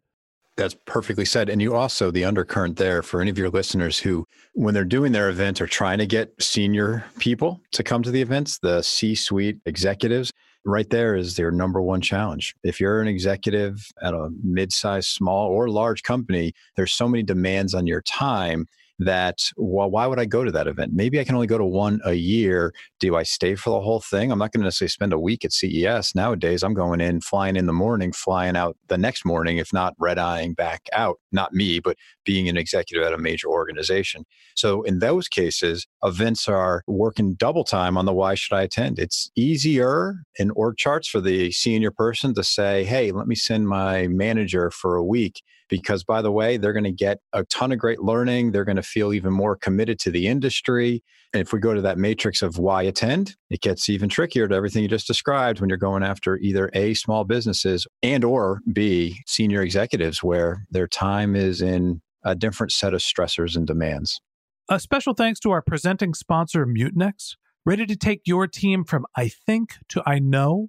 That's 0.57 0.77
perfectly 0.85 1.25
said. 1.25 1.49
And 1.49 1.63
you 1.63 1.75
also, 1.75 2.11
the 2.11 2.25
undercurrent 2.25 2.77
there 2.77 3.03
for 3.03 3.23
any 3.23 3.31
of 3.31 3.39
your 3.39 3.49
listeners 3.49 4.01
who, 4.01 4.27
when 4.55 4.75
they're 4.75 4.85
doing 4.85 5.13
their 5.13 5.31
event, 5.31 5.61
are 5.61 5.67
trying 5.67 5.99
to 5.99 6.07
get 6.07 6.35
senior 6.43 7.05
people 7.21 7.63
to 7.71 7.85
come 7.85 8.03
to 8.03 8.11
the 8.11 8.21
events, 8.21 8.59
the 8.59 8.83
C 8.83 9.15
suite 9.15 9.61
executives 9.65 10.33
right 10.65 10.89
there 10.91 11.15
is 11.17 11.37
their 11.37 11.51
number 11.51 11.81
one 11.81 12.01
challenge. 12.01 12.55
If 12.63 12.81
you're 12.81 13.01
an 13.01 13.09
executive 13.09 13.87
at 14.03 14.15
a 14.15 14.31
mid-sized, 14.43 15.09
small 15.09 15.49
or 15.49 15.69
large 15.69 16.03
company, 16.03 16.53
there's 16.77 16.93
so 16.93 17.09
many 17.09 17.23
demands 17.23 17.75
on 17.75 17.87
your 17.87 18.03
time 18.03 18.67
that 18.99 19.39
well 19.57 19.91
why 19.91 20.07
would 20.07 20.19
i 20.19 20.25
go 20.25 20.45
to 20.45 20.53
that 20.53 20.67
event? 20.67 20.93
Maybe 20.95 21.19
i 21.19 21.25
can 21.25 21.35
only 21.35 21.47
go 21.47 21.59
to 21.59 21.65
one 21.65 22.01
a 22.05 22.15
year. 22.15 22.73
Do 23.01 23.17
i 23.17 23.23
stay 23.23 23.55
for 23.55 23.71
the 23.71 23.81
whole 23.81 24.01
thing? 24.01 24.31
I'm 24.31 24.39
not 24.39 24.53
going 24.53 24.61
to 24.61 24.67
necessarily 24.67 24.91
spend 24.91 25.13
a 25.13 25.19
week 25.19 25.45
at 25.45 25.53
ces 25.53 26.15
nowadays. 26.15 26.63
I'm 26.63 26.75
going 26.75 27.01
in 27.01 27.21
flying 27.21 27.57
in 27.57 27.67
the 27.67 27.73
morning 27.73 28.13
flying 28.13 28.57
out 28.57 28.77
the 28.89 28.99
next 28.99 29.25
morning 29.25 29.59
if 29.59 29.73
not 29.73 29.95
red 29.99 30.19
eyeing 30.19 30.55
back 30.55 30.89
out. 30.93 31.19
Not 31.33 31.53
me 31.53 31.81
but 31.81 31.97
being 32.25 32.49
an 32.49 32.57
executive 32.57 33.05
at 33.05 33.13
a 33.13 33.19
major 33.19 33.49
organization. 33.49 34.25
So 34.55 34.83
in 34.83 35.01
those 35.01 35.29
cases 35.29 35.87
events 36.05 36.49
are 36.49 36.83
working 36.87 37.35
double 37.35 37.65
time 37.65 37.97
on 37.97 38.07
the 38.07 38.13
why 38.13 38.35
should 38.35 38.55
i 38.55 38.63
attend? 38.63 38.99
It's 38.99 39.31
easier 39.37 40.17
in 40.39 40.51
org 40.53 40.77
charts 40.77 41.09
for 41.09 41.21
the 41.21 41.51
senior 41.51 41.91
person 41.91 42.35
to 42.35 42.45
say 42.45 42.85
hey 42.85 43.13
let 43.13 43.27
me 43.27 43.35
send 43.35 43.69
my 43.69 44.07
manager 44.09 44.71
for 44.71 44.97
a 44.97 45.05
week 45.05 45.43
because 45.73 46.05
by 46.05 46.21
the 46.21 46.31
way 46.31 46.59
they're 46.59 46.75
going 46.75 46.85
to 46.85 46.93
get 46.93 47.17
a 47.33 47.45
ton 47.45 47.73
of 47.73 47.79
great 47.79 48.03
learning. 48.03 48.53
They're 48.53 48.67
going 48.67 48.77
to 48.77 48.83
feel 48.83 49.15
even 49.15 49.33
more 49.33 49.57
committed 49.57 49.99
to 50.01 50.11
the 50.11 50.29
industry. 50.29 51.03
And 51.33 51.41
if 51.41 51.51
we 51.51 51.61
go 51.61 51.73
to 51.73 51.81
that 51.81 51.97
matrix 51.97 52.43
of 52.43 52.59
why 52.59 52.83
attend 52.83 53.37
it 53.49 53.63
gets 53.63 53.89
even 53.89 54.11
trickier 54.11 54.47
to 54.47 54.55
everything 54.55 54.83
you 54.83 54.89
just 54.89 55.07
described 55.07 55.61
when 55.61 55.71
you're 55.71 55.79
going 55.79 56.03
after 56.03 56.37
either 56.37 56.69
a 56.75 56.93
small 56.93 57.25
businesses 57.25 57.87
and 58.03 58.23
or 58.23 58.61
b 58.71 59.17
senior 59.27 59.63
executives 59.63 60.23
where 60.23 60.67
their 60.71 60.87
time 60.87 61.35
is 61.35 61.63
in 61.63 62.03
a 62.23 62.35
different 62.35 62.71
set 62.71 62.93
of 62.93 63.01
stressors 63.01 63.57
and 63.57 63.67
demands. 63.67 64.21
A 64.69 64.79
special 64.79 65.15
thanks 65.15 65.41
to 65.41 65.53
our 65.53 65.63
presenting 65.63 66.13
sponsor 66.13 66.67
mutinex 66.67 67.37
ready 67.65 67.87
to 67.87 67.97
take 67.97 68.21
your 68.27 68.47
team 68.47 68.85
from 68.85 69.07
i 69.17 69.29
think 69.29 69.77
to 69.89 70.03
i 70.05 70.19
know 70.19 70.69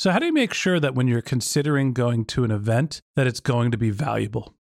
So, 0.00 0.12
how 0.12 0.18
do 0.18 0.24
you 0.24 0.32
make 0.32 0.54
sure 0.54 0.80
that 0.80 0.94
when 0.94 1.08
you're 1.08 1.20
considering 1.20 1.92
going 1.92 2.24
to 2.32 2.42
an 2.42 2.50
event, 2.50 3.02
that 3.16 3.26
it's 3.26 3.38
going 3.38 3.70
to 3.70 3.76
be 3.76 3.90
valuable? 3.90 4.54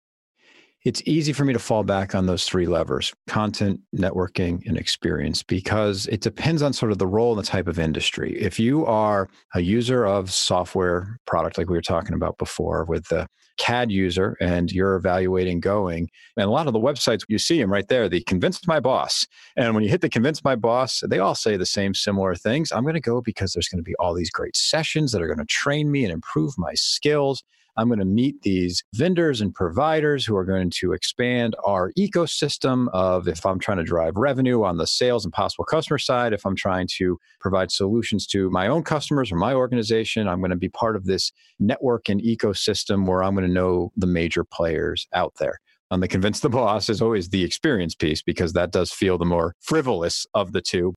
It's 0.88 1.02
easy 1.04 1.34
for 1.34 1.44
me 1.44 1.52
to 1.52 1.58
fall 1.58 1.82
back 1.82 2.14
on 2.14 2.24
those 2.24 2.46
three 2.46 2.64
levers 2.64 3.12
content, 3.26 3.78
networking, 3.94 4.66
and 4.66 4.78
experience 4.78 5.42
because 5.42 6.06
it 6.06 6.22
depends 6.22 6.62
on 6.62 6.72
sort 6.72 6.92
of 6.92 6.96
the 6.96 7.06
role 7.06 7.32
and 7.32 7.44
the 7.44 7.46
type 7.46 7.68
of 7.68 7.78
industry. 7.78 8.40
If 8.40 8.58
you 8.58 8.86
are 8.86 9.28
a 9.54 9.60
user 9.60 10.06
of 10.06 10.32
software 10.32 11.20
product, 11.26 11.58
like 11.58 11.68
we 11.68 11.76
were 11.76 11.82
talking 11.82 12.14
about 12.14 12.38
before 12.38 12.86
with 12.86 13.06
the 13.08 13.26
CAD 13.58 13.92
user 13.92 14.34
and 14.40 14.72
you're 14.72 14.94
evaluating 14.94 15.60
going, 15.60 16.08
and 16.38 16.46
a 16.46 16.50
lot 16.50 16.66
of 16.66 16.72
the 16.72 16.80
websites 16.80 17.22
you 17.28 17.38
see 17.38 17.60
them 17.60 17.70
right 17.70 17.88
there, 17.88 18.08
the 18.08 18.22
convince 18.22 18.66
my 18.66 18.80
boss. 18.80 19.26
And 19.58 19.74
when 19.74 19.84
you 19.84 19.90
hit 19.90 20.00
the 20.00 20.08
convince 20.08 20.42
my 20.42 20.56
boss, 20.56 21.02
they 21.06 21.18
all 21.18 21.34
say 21.34 21.58
the 21.58 21.66
same 21.66 21.92
similar 21.92 22.34
things. 22.34 22.72
I'm 22.72 22.84
going 22.84 22.94
to 22.94 23.00
go 23.00 23.20
because 23.20 23.52
there's 23.52 23.68
going 23.68 23.80
to 23.80 23.82
be 23.82 23.96
all 23.96 24.14
these 24.14 24.30
great 24.30 24.56
sessions 24.56 25.12
that 25.12 25.20
are 25.20 25.26
going 25.26 25.36
to 25.36 25.44
train 25.44 25.90
me 25.90 26.04
and 26.04 26.14
improve 26.14 26.56
my 26.56 26.72
skills. 26.72 27.44
I'm 27.78 27.86
going 27.86 28.00
to 28.00 28.04
meet 28.04 28.42
these 28.42 28.82
vendors 28.96 29.40
and 29.40 29.54
providers 29.54 30.26
who 30.26 30.34
are 30.36 30.44
going 30.44 30.70
to 30.80 30.92
expand 30.92 31.54
our 31.64 31.92
ecosystem 31.96 32.88
of 32.92 33.28
if 33.28 33.46
I'm 33.46 33.60
trying 33.60 33.78
to 33.78 33.84
drive 33.84 34.16
revenue 34.16 34.64
on 34.64 34.78
the 34.78 34.86
sales 34.86 35.24
and 35.24 35.32
possible 35.32 35.64
customer 35.64 35.98
side, 35.98 36.32
if 36.32 36.44
I'm 36.44 36.56
trying 36.56 36.88
to 36.96 37.18
provide 37.40 37.70
solutions 37.70 38.26
to 38.28 38.50
my 38.50 38.66
own 38.66 38.82
customers 38.82 39.30
or 39.30 39.36
my 39.36 39.54
organization, 39.54 40.26
I'm 40.26 40.40
going 40.40 40.50
to 40.50 40.56
be 40.56 40.68
part 40.68 40.96
of 40.96 41.04
this 41.04 41.30
network 41.60 42.08
and 42.08 42.20
ecosystem 42.20 43.06
where 43.06 43.22
I'm 43.22 43.34
going 43.34 43.46
to 43.46 43.52
know 43.52 43.92
the 43.96 44.08
major 44.08 44.42
players 44.42 45.06
out 45.14 45.34
there. 45.38 45.60
On 45.92 46.00
the 46.00 46.08
convince 46.08 46.40
the 46.40 46.50
boss 46.50 46.90
is 46.90 47.00
always 47.00 47.28
the 47.28 47.44
experience 47.44 47.94
piece 47.94 48.22
because 48.22 48.54
that 48.54 48.72
does 48.72 48.90
feel 48.92 49.18
the 49.18 49.24
more 49.24 49.54
frivolous 49.60 50.26
of 50.34 50.50
the 50.50 50.60
two. 50.60 50.94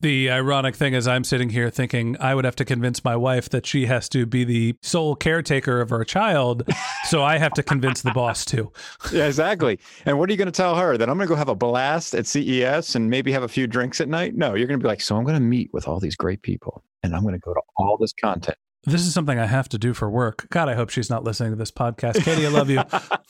The 0.00 0.30
ironic 0.30 0.74
thing 0.74 0.92
is, 0.92 1.08
I'm 1.08 1.24
sitting 1.24 1.48
here 1.48 1.70
thinking 1.70 2.16
I 2.20 2.34
would 2.34 2.44
have 2.44 2.56
to 2.56 2.64
convince 2.64 3.04
my 3.04 3.16
wife 3.16 3.48
that 3.50 3.64
she 3.64 3.86
has 3.86 4.08
to 4.10 4.26
be 4.26 4.44
the 4.44 4.76
sole 4.82 5.16
caretaker 5.16 5.80
of 5.80 5.92
our 5.92 6.04
child. 6.04 6.68
so 7.04 7.22
I 7.22 7.38
have 7.38 7.52
to 7.54 7.62
convince 7.62 8.02
the 8.02 8.10
boss 8.10 8.44
too. 8.44 8.70
yeah, 9.12 9.26
exactly. 9.26 9.78
And 10.04 10.18
what 10.18 10.28
are 10.28 10.32
you 10.32 10.36
going 10.36 10.46
to 10.46 10.52
tell 10.52 10.76
her? 10.76 10.98
That 10.98 11.08
I'm 11.08 11.16
going 11.16 11.26
to 11.26 11.32
go 11.32 11.36
have 11.36 11.48
a 11.48 11.54
blast 11.54 12.14
at 12.14 12.26
CES 12.26 12.94
and 12.94 13.08
maybe 13.08 13.32
have 13.32 13.44
a 13.44 13.48
few 13.48 13.66
drinks 13.66 14.00
at 14.00 14.08
night? 14.08 14.34
No, 14.34 14.54
you're 14.54 14.66
going 14.66 14.78
to 14.78 14.82
be 14.82 14.88
like, 14.88 15.00
so 15.00 15.16
I'm 15.16 15.24
going 15.24 15.36
to 15.36 15.40
meet 15.40 15.70
with 15.72 15.88
all 15.88 16.00
these 16.00 16.16
great 16.16 16.42
people 16.42 16.84
and 17.02 17.14
I'm 17.14 17.22
going 17.22 17.34
to 17.34 17.40
go 17.40 17.54
to 17.54 17.60
all 17.76 17.96
this 17.98 18.12
content. 18.12 18.58
This 18.86 19.06
is 19.06 19.14
something 19.14 19.38
I 19.38 19.46
have 19.46 19.68
to 19.70 19.78
do 19.78 19.94
for 19.94 20.10
work. 20.10 20.46
God, 20.50 20.68
I 20.68 20.74
hope 20.74 20.90
she's 20.90 21.08
not 21.08 21.24
listening 21.24 21.52
to 21.52 21.56
this 21.56 21.70
podcast. 21.70 22.22
Katie, 22.22 22.44
I 22.44 22.50
love 22.50 22.68
you. 22.68 22.82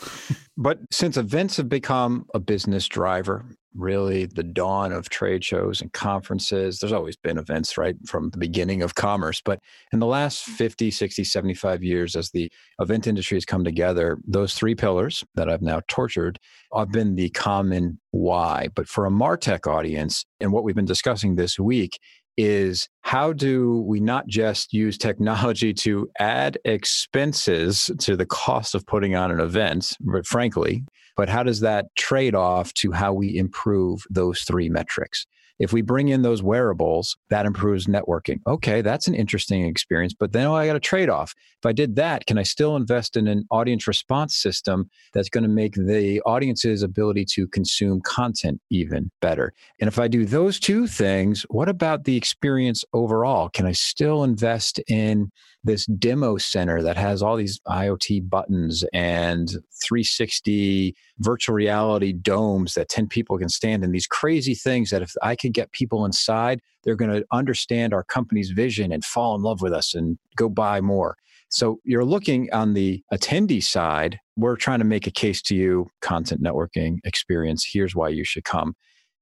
but 0.57 0.81
since 0.91 1.17
events 1.17 1.57
have 1.59 1.69
become 1.69 2.27
a 2.35 2.41
business 2.41 2.89
driver, 2.89 3.45
really 3.75 4.27
the 4.27 4.43
dawn 4.43 4.93
of 4.93 5.09
trade 5.09 5.45
shows 5.45 5.81
and 5.81 5.93
conferences, 5.93 6.79
there's 6.79 6.93
always 6.93 7.17
been 7.17 7.39
events, 7.39 7.77
right, 7.77 7.97
from 8.07 8.31
the 8.31 8.39
beginning 8.39 8.83
of 8.83 8.95
commerce. 8.95 9.41
But 9.45 9.61
in 9.93 9.99
the 9.99 10.07
last 10.07 10.49
mm. 10.49 10.55
50, 10.55 10.91
60, 10.91 11.25
75 11.25 11.83
years, 11.83 12.17
as 12.17 12.31
the 12.31 12.51
event 12.81 13.07
industry 13.07 13.37
has 13.37 13.45
come 13.45 13.65
together, 13.65 14.19
those 14.27 14.55
three 14.55 14.75
pillars 14.75 15.25
that 15.35 15.49
I've 15.49 15.63
now 15.63 15.81
tortured 15.89 16.39
have 16.77 16.91
been 16.91 17.15
the 17.15 17.31
common 17.31 17.99
why. 18.11 18.69
But 18.75 18.89
for 18.89 19.07
a 19.07 19.11
Martech 19.11 19.67
audience, 19.67 20.25
and 20.41 20.53
what 20.53 20.65
we've 20.65 20.75
been 20.75 20.85
discussing 20.85 21.37
this 21.37 21.59
week 21.59 21.99
is 22.37 22.89
how 23.03 23.33
do 23.33 23.85
we 23.87 24.01
not 24.01 24.27
just 24.27 24.73
use 24.73 24.99
technology 24.99 25.73
to 25.73 26.09
add 26.19 26.59
expenses 26.65 27.91
to 28.01 28.17
the 28.17 28.27
cost 28.27 28.75
of 28.75 28.87
putting 28.87 29.15
on 29.15 29.31
an 29.31 29.41
event, 29.41 29.97
but 30.01 30.27
frankly, 30.27 30.85
but 31.17 31.29
how 31.29 31.43
does 31.43 31.61
that 31.61 31.87
trade 31.97 32.35
off 32.35 32.73
to 32.75 32.93
how 32.93 33.13
we 33.13 33.37
improve 33.37 34.05
those 34.11 34.43
three 34.43 34.69
metrics? 34.69 35.27
If 35.61 35.73
we 35.73 35.83
bring 35.83 36.09
in 36.09 36.23
those 36.23 36.43
wearables, 36.43 37.17
that 37.31 37.47
improves 37.47 37.87
networking. 37.87 38.41
Okay, 38.47 38.83
that's 38.83 39.07
an 39.07 39.15
interesting 39.15 39.65
experience, 39.65 40.13
but 40.13 40.33
then 40.33 40.47
oh, 40.47 40.55
I 40.55 40.67
got 40.67 40.75
a 40.75 40.81
trade 40.81 41.09
off. 41.09 41.33
If 41.63 41.67
I 41.67 41.73
did 41.73 41.95
that, 41.97 42.27
can 42.27 42.39
I 42.39 42.43
still 42.43 42.75
invest 42.75 43.17
in 43.17 43.29
an 43.29 43.47
audience 43.53 43.87
response 43.87 44.37
system 44.37 44.91
that's 45.13 45.29
going 45.29 45.45
to 45.45 45.49
make 45.49 45.75
the 45.75 46.21
audience's 46.27 46.83
ability 46.83 47.25
to 47.27 47.47
consume 47.47 48.01
content 48.01 48.61
even 48.71 49.13
better? 49.21 49.53
And 49.81 49.87
if 49.87 49.99
I 49.99 50.09
do 50.09 50.25
those 50.25 50.59
two 50.59 50.89
things, 50.89 51.43
what 51.51 51.69
about 51.69 52.03
the 52.03 52.17
experience 52.17 52.85
overall? 52.93 53.49
Can 53.49 53.65
I 53.65 53.73
still 53.73 54.25
invest 54.25 54.81
in 54.89 55.31
this 55.65 55.87
demo 55.87 56.37
center 56.37 56.83
that 56.83 56.97
has 56.97 57.23
all 57.23 57.37
these 57.37 57.59
IoT 57.67 58.29
buttons 58.29 58.85
and 58.93 59.49
360 59.83 60.95
virtual 61.19 61.55
reality 61.55 62.13
domes 62.13 62.75
that 62.75 62.91
10 62.91 63.09
people 63.09 63.39
can 63.39 63.49
stand 63.49 63.83
in, 63.83 63.91
these 63.91 64.07
crazy 64.07 64.55
things 64.55 64.91
that 64.91 65.03
if 65.03 65.13
I 65.23 65.35
could 65.35 65.55
get 65.55 65.73
people 65.73 66.05
inside, 66.05 66.61
they're 66.85 66.97
going 66.97 67.11
to 67.11 67.25
understand 67.33 67.95
our 67.95 68.05
company's 68.05 68.51
vision 68.51 68.93
and 68.93 69.05
fall 69.05 69.35
in 69.35 69.43
love 69.43 69.63
with 69.63 69.73
us 69.73 69.95
and 69.95 70.19
go 70.37 70.49
buy 70.49 70.81
more. 70.81 71.17
So 71.49 71.79
you're 71.85 72.05
looking 72.05 72.53
on 72.53 72.75
the 72.75 73.03
attendee 73.13 73.63
side, 73.63 74.19
we're 74.37 74.57
trying 74.57 74.81
to 74.81 74.85
make 74.85 75.07
a 75.07 75.11
case 75.11 75.41
to 75.43 75.55
you 75.55 75.89
content 76.03 76.43
networking 76.43 76.99
experience. 77.05 77.67
Here's 77.71 77.95
why 77.95 78.09
you 78.09 78.25
should 78.25 78.45
come. 78.45 78.75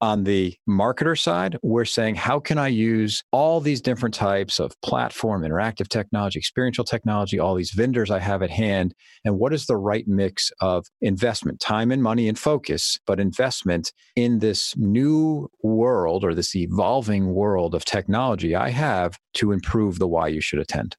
On 0.02 0.24
the 0.24 0.56
marketer 0.68 1.16
side, 1.16 1.56
we're 1.62 1.84
saying, 1.84 2.16
how 2.16 2.40
can 2.40 2.58
I 2.58 2.66
use 2.66 3.22
all 3.30 3.60
these 3.60 3.80
different 3.80 4.16
types 4.16 4.58
of 4.58 4.72
platform, 4.82 5.42
interactive 5.42 5.86
technology, 5.86 6.40
experiential 6.40 6.82
technology, 6.82 7.38
all 7.38 7.54
these 7.54 7.70
vendors 7.70 8.10
I 8.10 8.18
have 8.18 8.42
at 8.42 8.50
hand? 8.50 8.96
And 9.24 9.38
what 9.38 9.54
is 9.54 9.66
the 9.66 9.76
right 9.76 10.02
mix 10.08 10.50
of 10.60 10.86
investment, 11.02 11.60
time 11.60 11.92
and 11.92 12.02
money 12.02 12.26
and 12.26 12.36
focus, 12.36 12.98
but 13.06 13.20
investment 13.20 13.92
in 14.16 14.40
this 14.40 14.76
new 14.76 15.48
world 15.62 16.24
or 16.24 16.34
this 16.34 16.56
evolving 16.56 17.32
world 17.32 17.72
of 17.72 17.84
technology 17.84 18.56
I 18.56 18.70
have 18.70 19.16
to 19.34 19.52
improve 19.52 20.00
the 20.00 20.08
why 20.08 20.26
you 20.26 20.40
should 20.40 20.58
attend? 20.58 20.96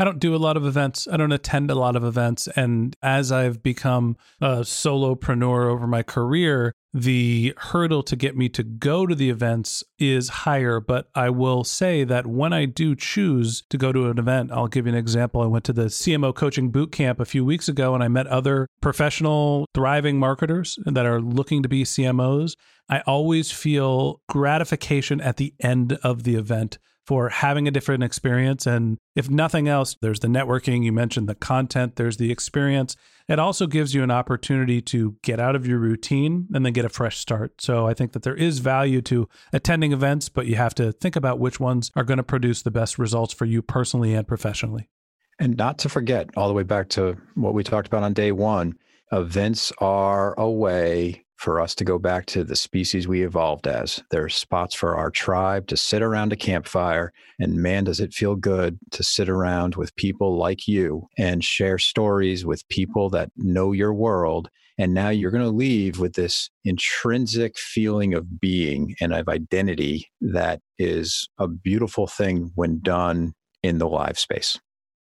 I 0.00 0.04
don't 0.04 0.20
do 0.20 0.32
a 0.32 0.38
lot 0.38 0.56
of 0.56 0.64
events. 0.64 1.08
I 1.10 1.16
don't 1.16 1.32
attend 1.32 1.72
a 1.72 1.74
lot 1.74 1.96
of 1.96 2.04
events. 2.04 2.46
And 2.54 2.94
as 3.02 3.32
I've 3.32 3.64
become 3.64 4.16
a 4.40 4.60
solopreneur 4.60 5.64
over 5.64 5.88
my 5.88 6.04
career, 6.04 6.76
the 6.94 7.54
hurdle 7.56 8.02
to 8.02 8.16
get 8.16 8.36
me 8.36 8.48
to 8.48 8.62
go 8.62 9.06
to 9.06 9.14
the 9.14 9.30
events 9.30 9.84
is 9.98 10.28
higher. 10.28 10.80
But 10.80 11.08
I 11.14 11.30
will 11.30 11.64
say 11.64 12.04
that 12.04 12.26
when 12.26 12.52
I 12.52 12.64
do 12.64 12.94
choose 12.94 13.62
to 13.70 13.78
go 13.78 13.92
to 13.92 14.10
an 14.10 14.18
event, 14.18 14.50
I'll 14.52 14.68
give 14.68 14.86
you 14.86 14.92
an 14.92 14.98
example. 14.98 15.42
I 15.42 15.46
went 15.46 15.64
to 15.64 15.72
the 15.72 15.86
CMO 15.86 16.34
coaching 16.34 16.70
boot 16.70 16.92
camp 16.92 17.20
a 17.20 17.24
few 17.24 17.44
weeks 17.44 17.68
ago 17.68 17.94
and 17.94 18.02
I 18.02 18.08
met 18.08 18.26
other 18.26 18.68
professional, 18.80 19.66
thriving 19.74 20.18
marketers 20.18 20.78
that 20.86 21.06
are 21.06 21.20
looking 21.20 21.62
to 21.62 21.68
be 21.68 21.84
CMOs. 21.84 22.54
I 22.88 23.00
always 23.00 23.50
feel 23.50 24.20
gratification 24.28 25.20
at 25.20 25.36
the 25.36 25.54
end 25.60 25.94
of 26.02 26.22
the 26.22 26.36
event 26.36 26.78
for 27.08 27.30
having 27.30 27.66
a 27.66 27.70
different 27.70 28.04
experience. 28.04 28.66
And 28.66 28.98
if 29.16 29.30
nothing 29.30 29.66
else, 29.66 29.96
there's 30.02 30.20
the 30.20 30.28
networking. 30.28 30.84
You 30.84 30.92
mentioned 30.92 31.26
the 31.26 31.34
content, 31.34 31.96
there's 31.96 32.18
the 32.18 32.30
experience. 32.30 32.96
It 33.30 33.38
also 33.38 33.66
gives 33.66 33.94
you 33.94 34.02
an 34.02 34.10
opportunity 34.10 34.82
to 34.82 35.16
get 35.22 35.40
out 35.40 35.56
of 35.56 35.66
your 35.66 35.78
routine 35.78 36.48
and 36.52 36.66
then 36.66 36.74
get 36.74 36.84
a 36.84 36.90
fresh 36.90 37.16
start. 37.16 37.62
So 37.62 37.86
I 37.86 37.94
think 37.94 38.12
that 38.12 38.24
there 38.24 38.34
is 38.34 38.58
value 38.58 39.00
to 39.02 39.26
attending 39.54 39.92
events, 39.94 40.28
but 40.28 40.48
you 40.48 40.56
have 40.56 40.74
to 40.74 40.92
think 40.92 41.16
about 41.16 41.38
which 41.38 41.58
ones 41.58 41.90
are 41.96 42.04
going 42.04 42.18
to 42.18 42.22
produce 42.22 42.60
the 42.60 42.70
best 42.70 42.98
results 42.98 43.32
for 43.32 43.46
you 43.46 43.62
personally 43.62 44.12
and 44.12 44.28
professionally. 44.28 44.90
And 45.38 45.56
not 45.56 45.78
to 45.78 45.88
forget, 45.88 46.28
all 46.36 46.48
the 46.48 46.52
way 46.52 46.62
back 46.62 46.90
to 46.90 47.16
what 47.36 47.54
we 47.54 47.64
talked 47.64 47.86
about 47.86 48.02
on 48.02 48.12
day 48.12 48.32
one, 48.32 48.74
events 49.12 49.72
are 49.78 50.38
a 50.38 50.50
way 50.50 51.24
for 51.38 51.60
us 51.60 51.74
to 51.76 51.84
go 51.84 51.98
back 51.98 52.26
to 52.26 52.42
the 52.42 52.56
species 52.56 53.06
we 53.06 53.24
evolved 53.24 53.68
as. 53.68 54.02
There 54.10 54.24
are 54.24 54.28
spots 54.28 54.74
for 54.74 54.96
our 54.96 55.10
tribe 55.10 55.68
to 55.68 55.76
sit 55.76 56.02
around 56.02 56.32
a 56.32 56.36
campfire. 56.36 57.12
And 57.38 57.62
man, 57.62 57.84
does 57.84 58.00
it 58.00 58.12
feel 58.12 58.34
good 58.34 58.78
to 58.90 59.04
sit 59.04 59.28
around 59.28 59.76
with 59.76 59.94
people 59.94 60.36
like 60.36 60.66
you 60.66 61.06
and 61.16 61.44
share 61.44 61.78
stories 61.78 62.44
with 62.44 62.68
people 62.68 63.08
that 63.10 63.30
know 63.36 63.70
your 63.70 63.94
world. 63.94 64.50
And 64.78 64.92
now 64.94 65.10
you're 65.10 65.30
going 65.30 65.44
to 65.44 65.50
leave 65.50 66.00
with 66.00 66.14
this 66.14 66.50
intrinsic 66.64 67.56
feeling 67.56 68.14
of 68.14 68.40
being 68.40 68.96
and 69.00 69.14
of 69.14 69.28
identity 69.28 70.08
that 70.20 70.60
is 70.78 71.28
a 71.38 71.46
beautiful 71.46 72.08
thing 72.08 72.50
when 72.56 72.80
done 72.80 73.34
in 73.62 73.78
the 73.78 73.88
live 73.88 74.18
space. 74.18 74.58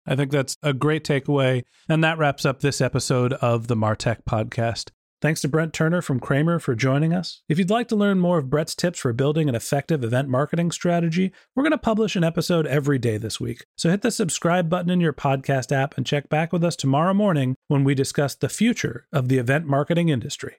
I 0.06 0.16
think 0.16 0.32
that's 0.32 0.58
a 0.63 0.74
great 0.74 1.04
takeaway. 1.04 1.63
And 1.88 2.04
that 2.04 2.18
wraps 2.18 2.44
up 2.46 2.60
this 2.60 2.82
episode 2.82 3.34
of 3.34 3.68
the 3.68 3.75
Martech 3.75 4.24
podcast. 4.28 4.90
Thanks 5.24 5.39
to 5.39 5.48
Brent 5.48 5.72
Turner 5.72 6.01
from 6.01 6.20
Cramer 6.20 6.60
for 6.60 6.75
joining 6.75 7.13
us. 7.13 7.44
If 7.48 7.58
you'd 7.58 7.70
like 7.70 7.88
to 7.88 7.96
learn 7.96 8.20
more 8.20 8.39
of 8.39 8.50
Brett's 8.50 8.75
tips 8.75 9.00
for 9.00 9.13
building 9.13 9.48
an 9.48 9.56
effective 9.56 10.03
event 10.03 10.27
marketing 10.27 10.70
strategy, 10.70 11.32
we're 11.56 11.63
going 11.63 11.72
to 11.72 11.77
publish 11.77 12.18
an 12.18 12.25
episode 12.25 12.68
every 12.68 13.00
day 13.00 13.15
this 13.15 13.39
week. 13.39 13.65
So 13.77 13.89
hit 13.89 14.01
the 14.01 14.12
subscribe 14.12 14.70
button 14.70 14.89
in 14.89 15.00
your 15.00 15.13
podcast 15.13 15.72
app 15.72 15.96
and 15.96 16.06
check 16.06 16.27
back 16.27 16.51
with 16.51 16.62
us 16.62 16.75
tomorrow 16.75 17.13
morning 17.13 17.56
when 17.70 17.86
we 17.86 17.96
discuss 17.96 18.36
the 18.36 18.50
future 18.50 19.08
of 19.13 19.30
the 19.30 19.38
event 19.38 19.65
marketing 19.65 20.10
industry. 20.10 20.56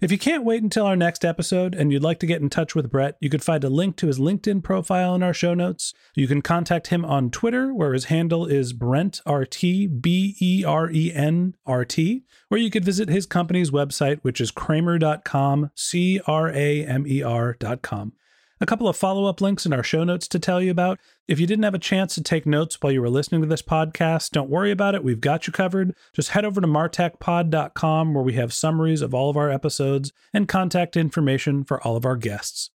If 0.00 0.12
you 0.12 0.18
can't 0.18 0.44
wait 0.44 0.62
until 0.62 0.86
our 0.86 0.94
next 0.94 1.24
episode 1.24 1.74
and 1.74 1.90
you'd 1.90 2.04
like 2.04 2.20
to 2.20 2.26
get 2.26 2.40
in 2.40 2.48
touch 2.50 2.72
with 2.72 2.88
Brett, 2.88 3.16
you 3.18 3.28
could 3.28 3.42
find 3.42 3.64
a 3.64 3.68
link 3.68 3.96
to 3.96 4.06
his 4.06 4.20
LinkedIn 4.20 4.62
profile 4.62 5.12
in 5.16 5.24
our 5.24 5.34
show 5.34 5.54
notes. 5.54 5.92
You 6.14 6.28
can 6.28 6.40
contact 6.40 6.86
him 6.86 7.04
on 7.04 7.30
Twitter, 7.30 7.74
where 7.74 7.92
his 7.92 8.04
handle 8.04 8.46
is 8.46 8.72
BrentRT, 8.72 10.00
B 10.00 10.36
E 10.40 10.64
R 10.64 10.88
E 10.88 11.12
N 11.12 11.56
R 11.66 11.84
T, 11.84 12.22
or 12.48 12.58
you 12.58 12.70
could 12.70 12.84
visit 12.84 13.08
his 13.08 13.26
company's 13.26 13.72
website, 13.72 14.20
which 14.22 14.40
is 14.40 14.52
Cramer.com, 14.52 15.72
C 15.74 16.20
R 16.28 16.48
A 16.48 16.86
M 16.86 17.04
E 17.04 17.20
R.com. 17.20 18.12
A 18.60 18.66
couple 18.66 18.88
of 18.88 18.96
follow 18.96 19.26
up 19.26 19.40
links 19.40 19.66
in 19.66 19.72
our 19.72 19.84
show 19.84 20.02
notes 20.02 20.26
to 20.28 20.38
tell 20.38 20.60
you 20.60 20.70
about. 20.70 20.98
If 21.28 21.38
you 21.38 21.46
didn't 21.46 21.64
have 21.64 21.74
a 21.74 21.78
chance 21.78 22.14
to 22.16 22.22
take 22.22 22.44
notes 22.44 22.80
while 22.80 22.92
you 22.92 23.00
were 23.00 23.08
listening 23.08 23.40
to 23.42 23.46
this 23.46 23.62
podcast, 23.62 24.30
don't 24.30 24.50
worry 24.50 24.72
about 24.72 24.96
it. 24.96 25.04
We've 25.04 25.20
got 25.20 25.46
you 25.46 25.52
covered. 25.52 25.94
Just 26.12 26.30
head 26.30 26.44
over 26.44 26.60
to 26.60 26.66
martechpod.com 26.66 28.14
where 28.14 28.24
we 28.24 28.32
have 28.32 28.52
summaries 28.52 29.00
of 29.00 29.14
all 29.14 29.30
of 29.30 29.36
our 29.36 29.50
episodes 29.50 30.12
and 30.34 30.48
contact 30.48 30.96
information 30.96 31.62
for 31.62 31.80
all 31.82 31.96
of 31.96 32.04
our 32.04 32.16
guests. 32.16 32.70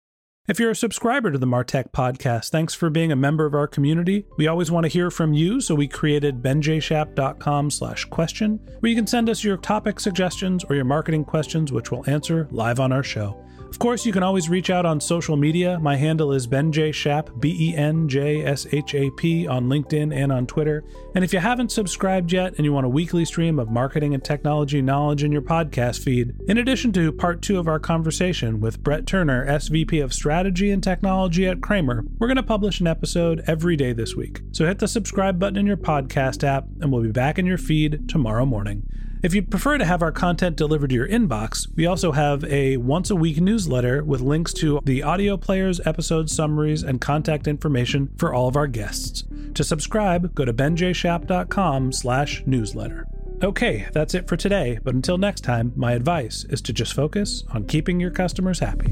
If 0.45 0.59
you're 0.59 0.71
a 0.71 0.75
subscriber 0.75 1.31
to 1.31 1.37
the 1.37 1.45
Martech 1.45 1.91
podcast, 1.91 2.49
thanks 2.49 2.73
for 2.73 2.89
being 2.89 3.13
a 3.13 3.15
member 3.15 3.45
of 3.45 3.53
our 3.53 3.67
community. 3.67 4.25
We 4.37 4.47
always 4.47 4.69
want 4.69 4.83
to 4.83 4.89
hear 4.89 5.09
from 5.09 5.33
you, 5.33 5.61
so 5.61 5.73
we 5.73 5.87
created 5.87 6.41
benjshap.com 6.41 7.71
slash 7.71 8.03
question, 8.05 8.59
where 8.81 8.89
you 8.89 8.95
can 8.95 9.07
send 9.07 9.29
us 9.29 9.41
your 9.41 9.55
topic 9.55 10.01
suggestions 10.01 10.65
or 10.65 10.75
your 10.75 10.83
marketing 10.83 11.23
questions, 11.23 11.71
which 11.71 11.91
we'll 11.91 12.09
answer 12.09 12.49
live 12.51 12.81
on 12.81 12.91
our 12.91 13.03
show. 13.03 13.41
Of 13.74 13.80
course, 13.80 14.06
you 14.06 14.13
can 14.13 14.22
always 14.22 14.50
reach 14.50 14.70
out 14.70 14.86
on 14.86 15.01
social 15.01 15.36
media. 15.36 15.80
My 15.80 15.96
handle 15.96 16.32
is 16.32 16.46
Ben 16.46 16.72
J. 16.72 16.92
Shap, 16.92 17.32
B 17.39 17.58
E 17.60 17.75
N 17.75 18.08
J 18.08 18.44
S 18.46 18.68
H 18.72 18.94
A 18.94 19.10
P, 19.10 19.48
on 19.48 19.65
LinkedIn 19.65 20.15
and 20.15 20.32
on 20.32 20.46
Twitter. 20.46 20.84
And 21.15 21.24
if 21.24 21.34
you 21.34 21.39
haven't 21.39 21.72
subscribed 21.72 22.32
yet 22.32 22.53
and 22.56 22.65
you 22.65 22.72
want 22.72 22.86
a 22.86 22.89
weekly 22.89 23.25
stream 23.25 23.58
of 23.58 23.72
marketing 23.72 24.13
and 24.13 24.24
technology 24.24 24.80
knowledge 24.80 25.24
in 25.24 25.32
your 25.32 25.42
podcast 25.42 26.03
feed, 26.03 26.36
in 26.48 26.60
addition 26.60 26.92
to 26.94 27.12
part 27.12 27.42
two 27.42 27.58
of 27.58 27.68
our 27.68 27.80
conversation 27.80 28.62
with 28.62 28.84
Brett 28.84 29.08
Turner, 29.08 29.44
SVP 29.48 30.03
of 30.03 30.13
Strategy 30.13 30.70
and 30.70 30.84
Technology 30.84 31.48
at 31.48 31.63
Cramer, 31.63 32.06
we're 32.20 32.27
going 32.27 32.38
to 32.38 32.44
publish 32.44 32.80
an 32.80 32.86
episode 32.86 33.44
every 33.48 33.75
day 33.75 33.92
this 33.92 34.15
week. 34.15 34.42
So 34.51 34.68
hit 34.68 34.77
the 34.77 34.88
subscribe 34.88 35.39
button 35.39 35.58
in 35.58 35.65
your 35.65 35.77
podcast 35.77 36.44
app, 36.44 36.68
and 36.80 36.92
we'll 36.92 37.01
be 37.01 37.12
back 37.12 37.39
in 37.39 37.48
your 37.48 37.58
feed 37.58 38.08
tomorrow 38.08 38.46
morning. 38.46 38.88
If 39.24 39.34
you 39.34 39.42
prefer 39.42 39.77
to 39.77 39.86
have 39.86 40.01
our 40.01 40.12
content 40.12 40.58
delivered 40.58 40.89
to 40.89 40.96
your 40.96 41.08
inbox, 41.08 41.74
we 41.77 41.86
also 41.86 42.12
have 42.12 42.44
a 42.44 42.75
once 42.75 43.10
a 43.10 43.15
week 43.15 43.39
newsletter 43.39 44.03
with 44.03 44.20
links 44.20 44.51
to 44.56 44.82
the 44.84 45.01
audio 45.01 45.38
players, 45.38 45.80
episode 45.86 46.30
summaries, 46.30 46.84
and 46.84 47.00
contact 47.00 47.48
information 47.48 48.10
for 48.18 48.34
all 48.34 48.50
of 48.50 48.58
our 48.58 48.68
guests. 48.68 49.24
To 49.53 49.63
subscribe, 49.63 50.36
go 50.36 50.44
to 50.44 50.53
benjshap.com 50.53 51.94
slash 51.94 52.44
newsletter. 52.46 53.08
Okay, 53.42 53.88
that's 53.94 54.13
it 54.13 54.27
for 54.27 54.36
today, 54.36 54.80
but 54.84 54.94
until 54.94 55.18
next 55.18 55.42
time, 55.42 55.72
my 55.77 55.94
advice 55.94 56.46
is 56.50 56.62
to 56.63 56.74
just 56.74 56.94
focus 56.94 57.46
on 57.53 57.65
keeping 57.65 58.01
your 58.01 58.12
customers 58.12 58.60
happy. 58.60 58.92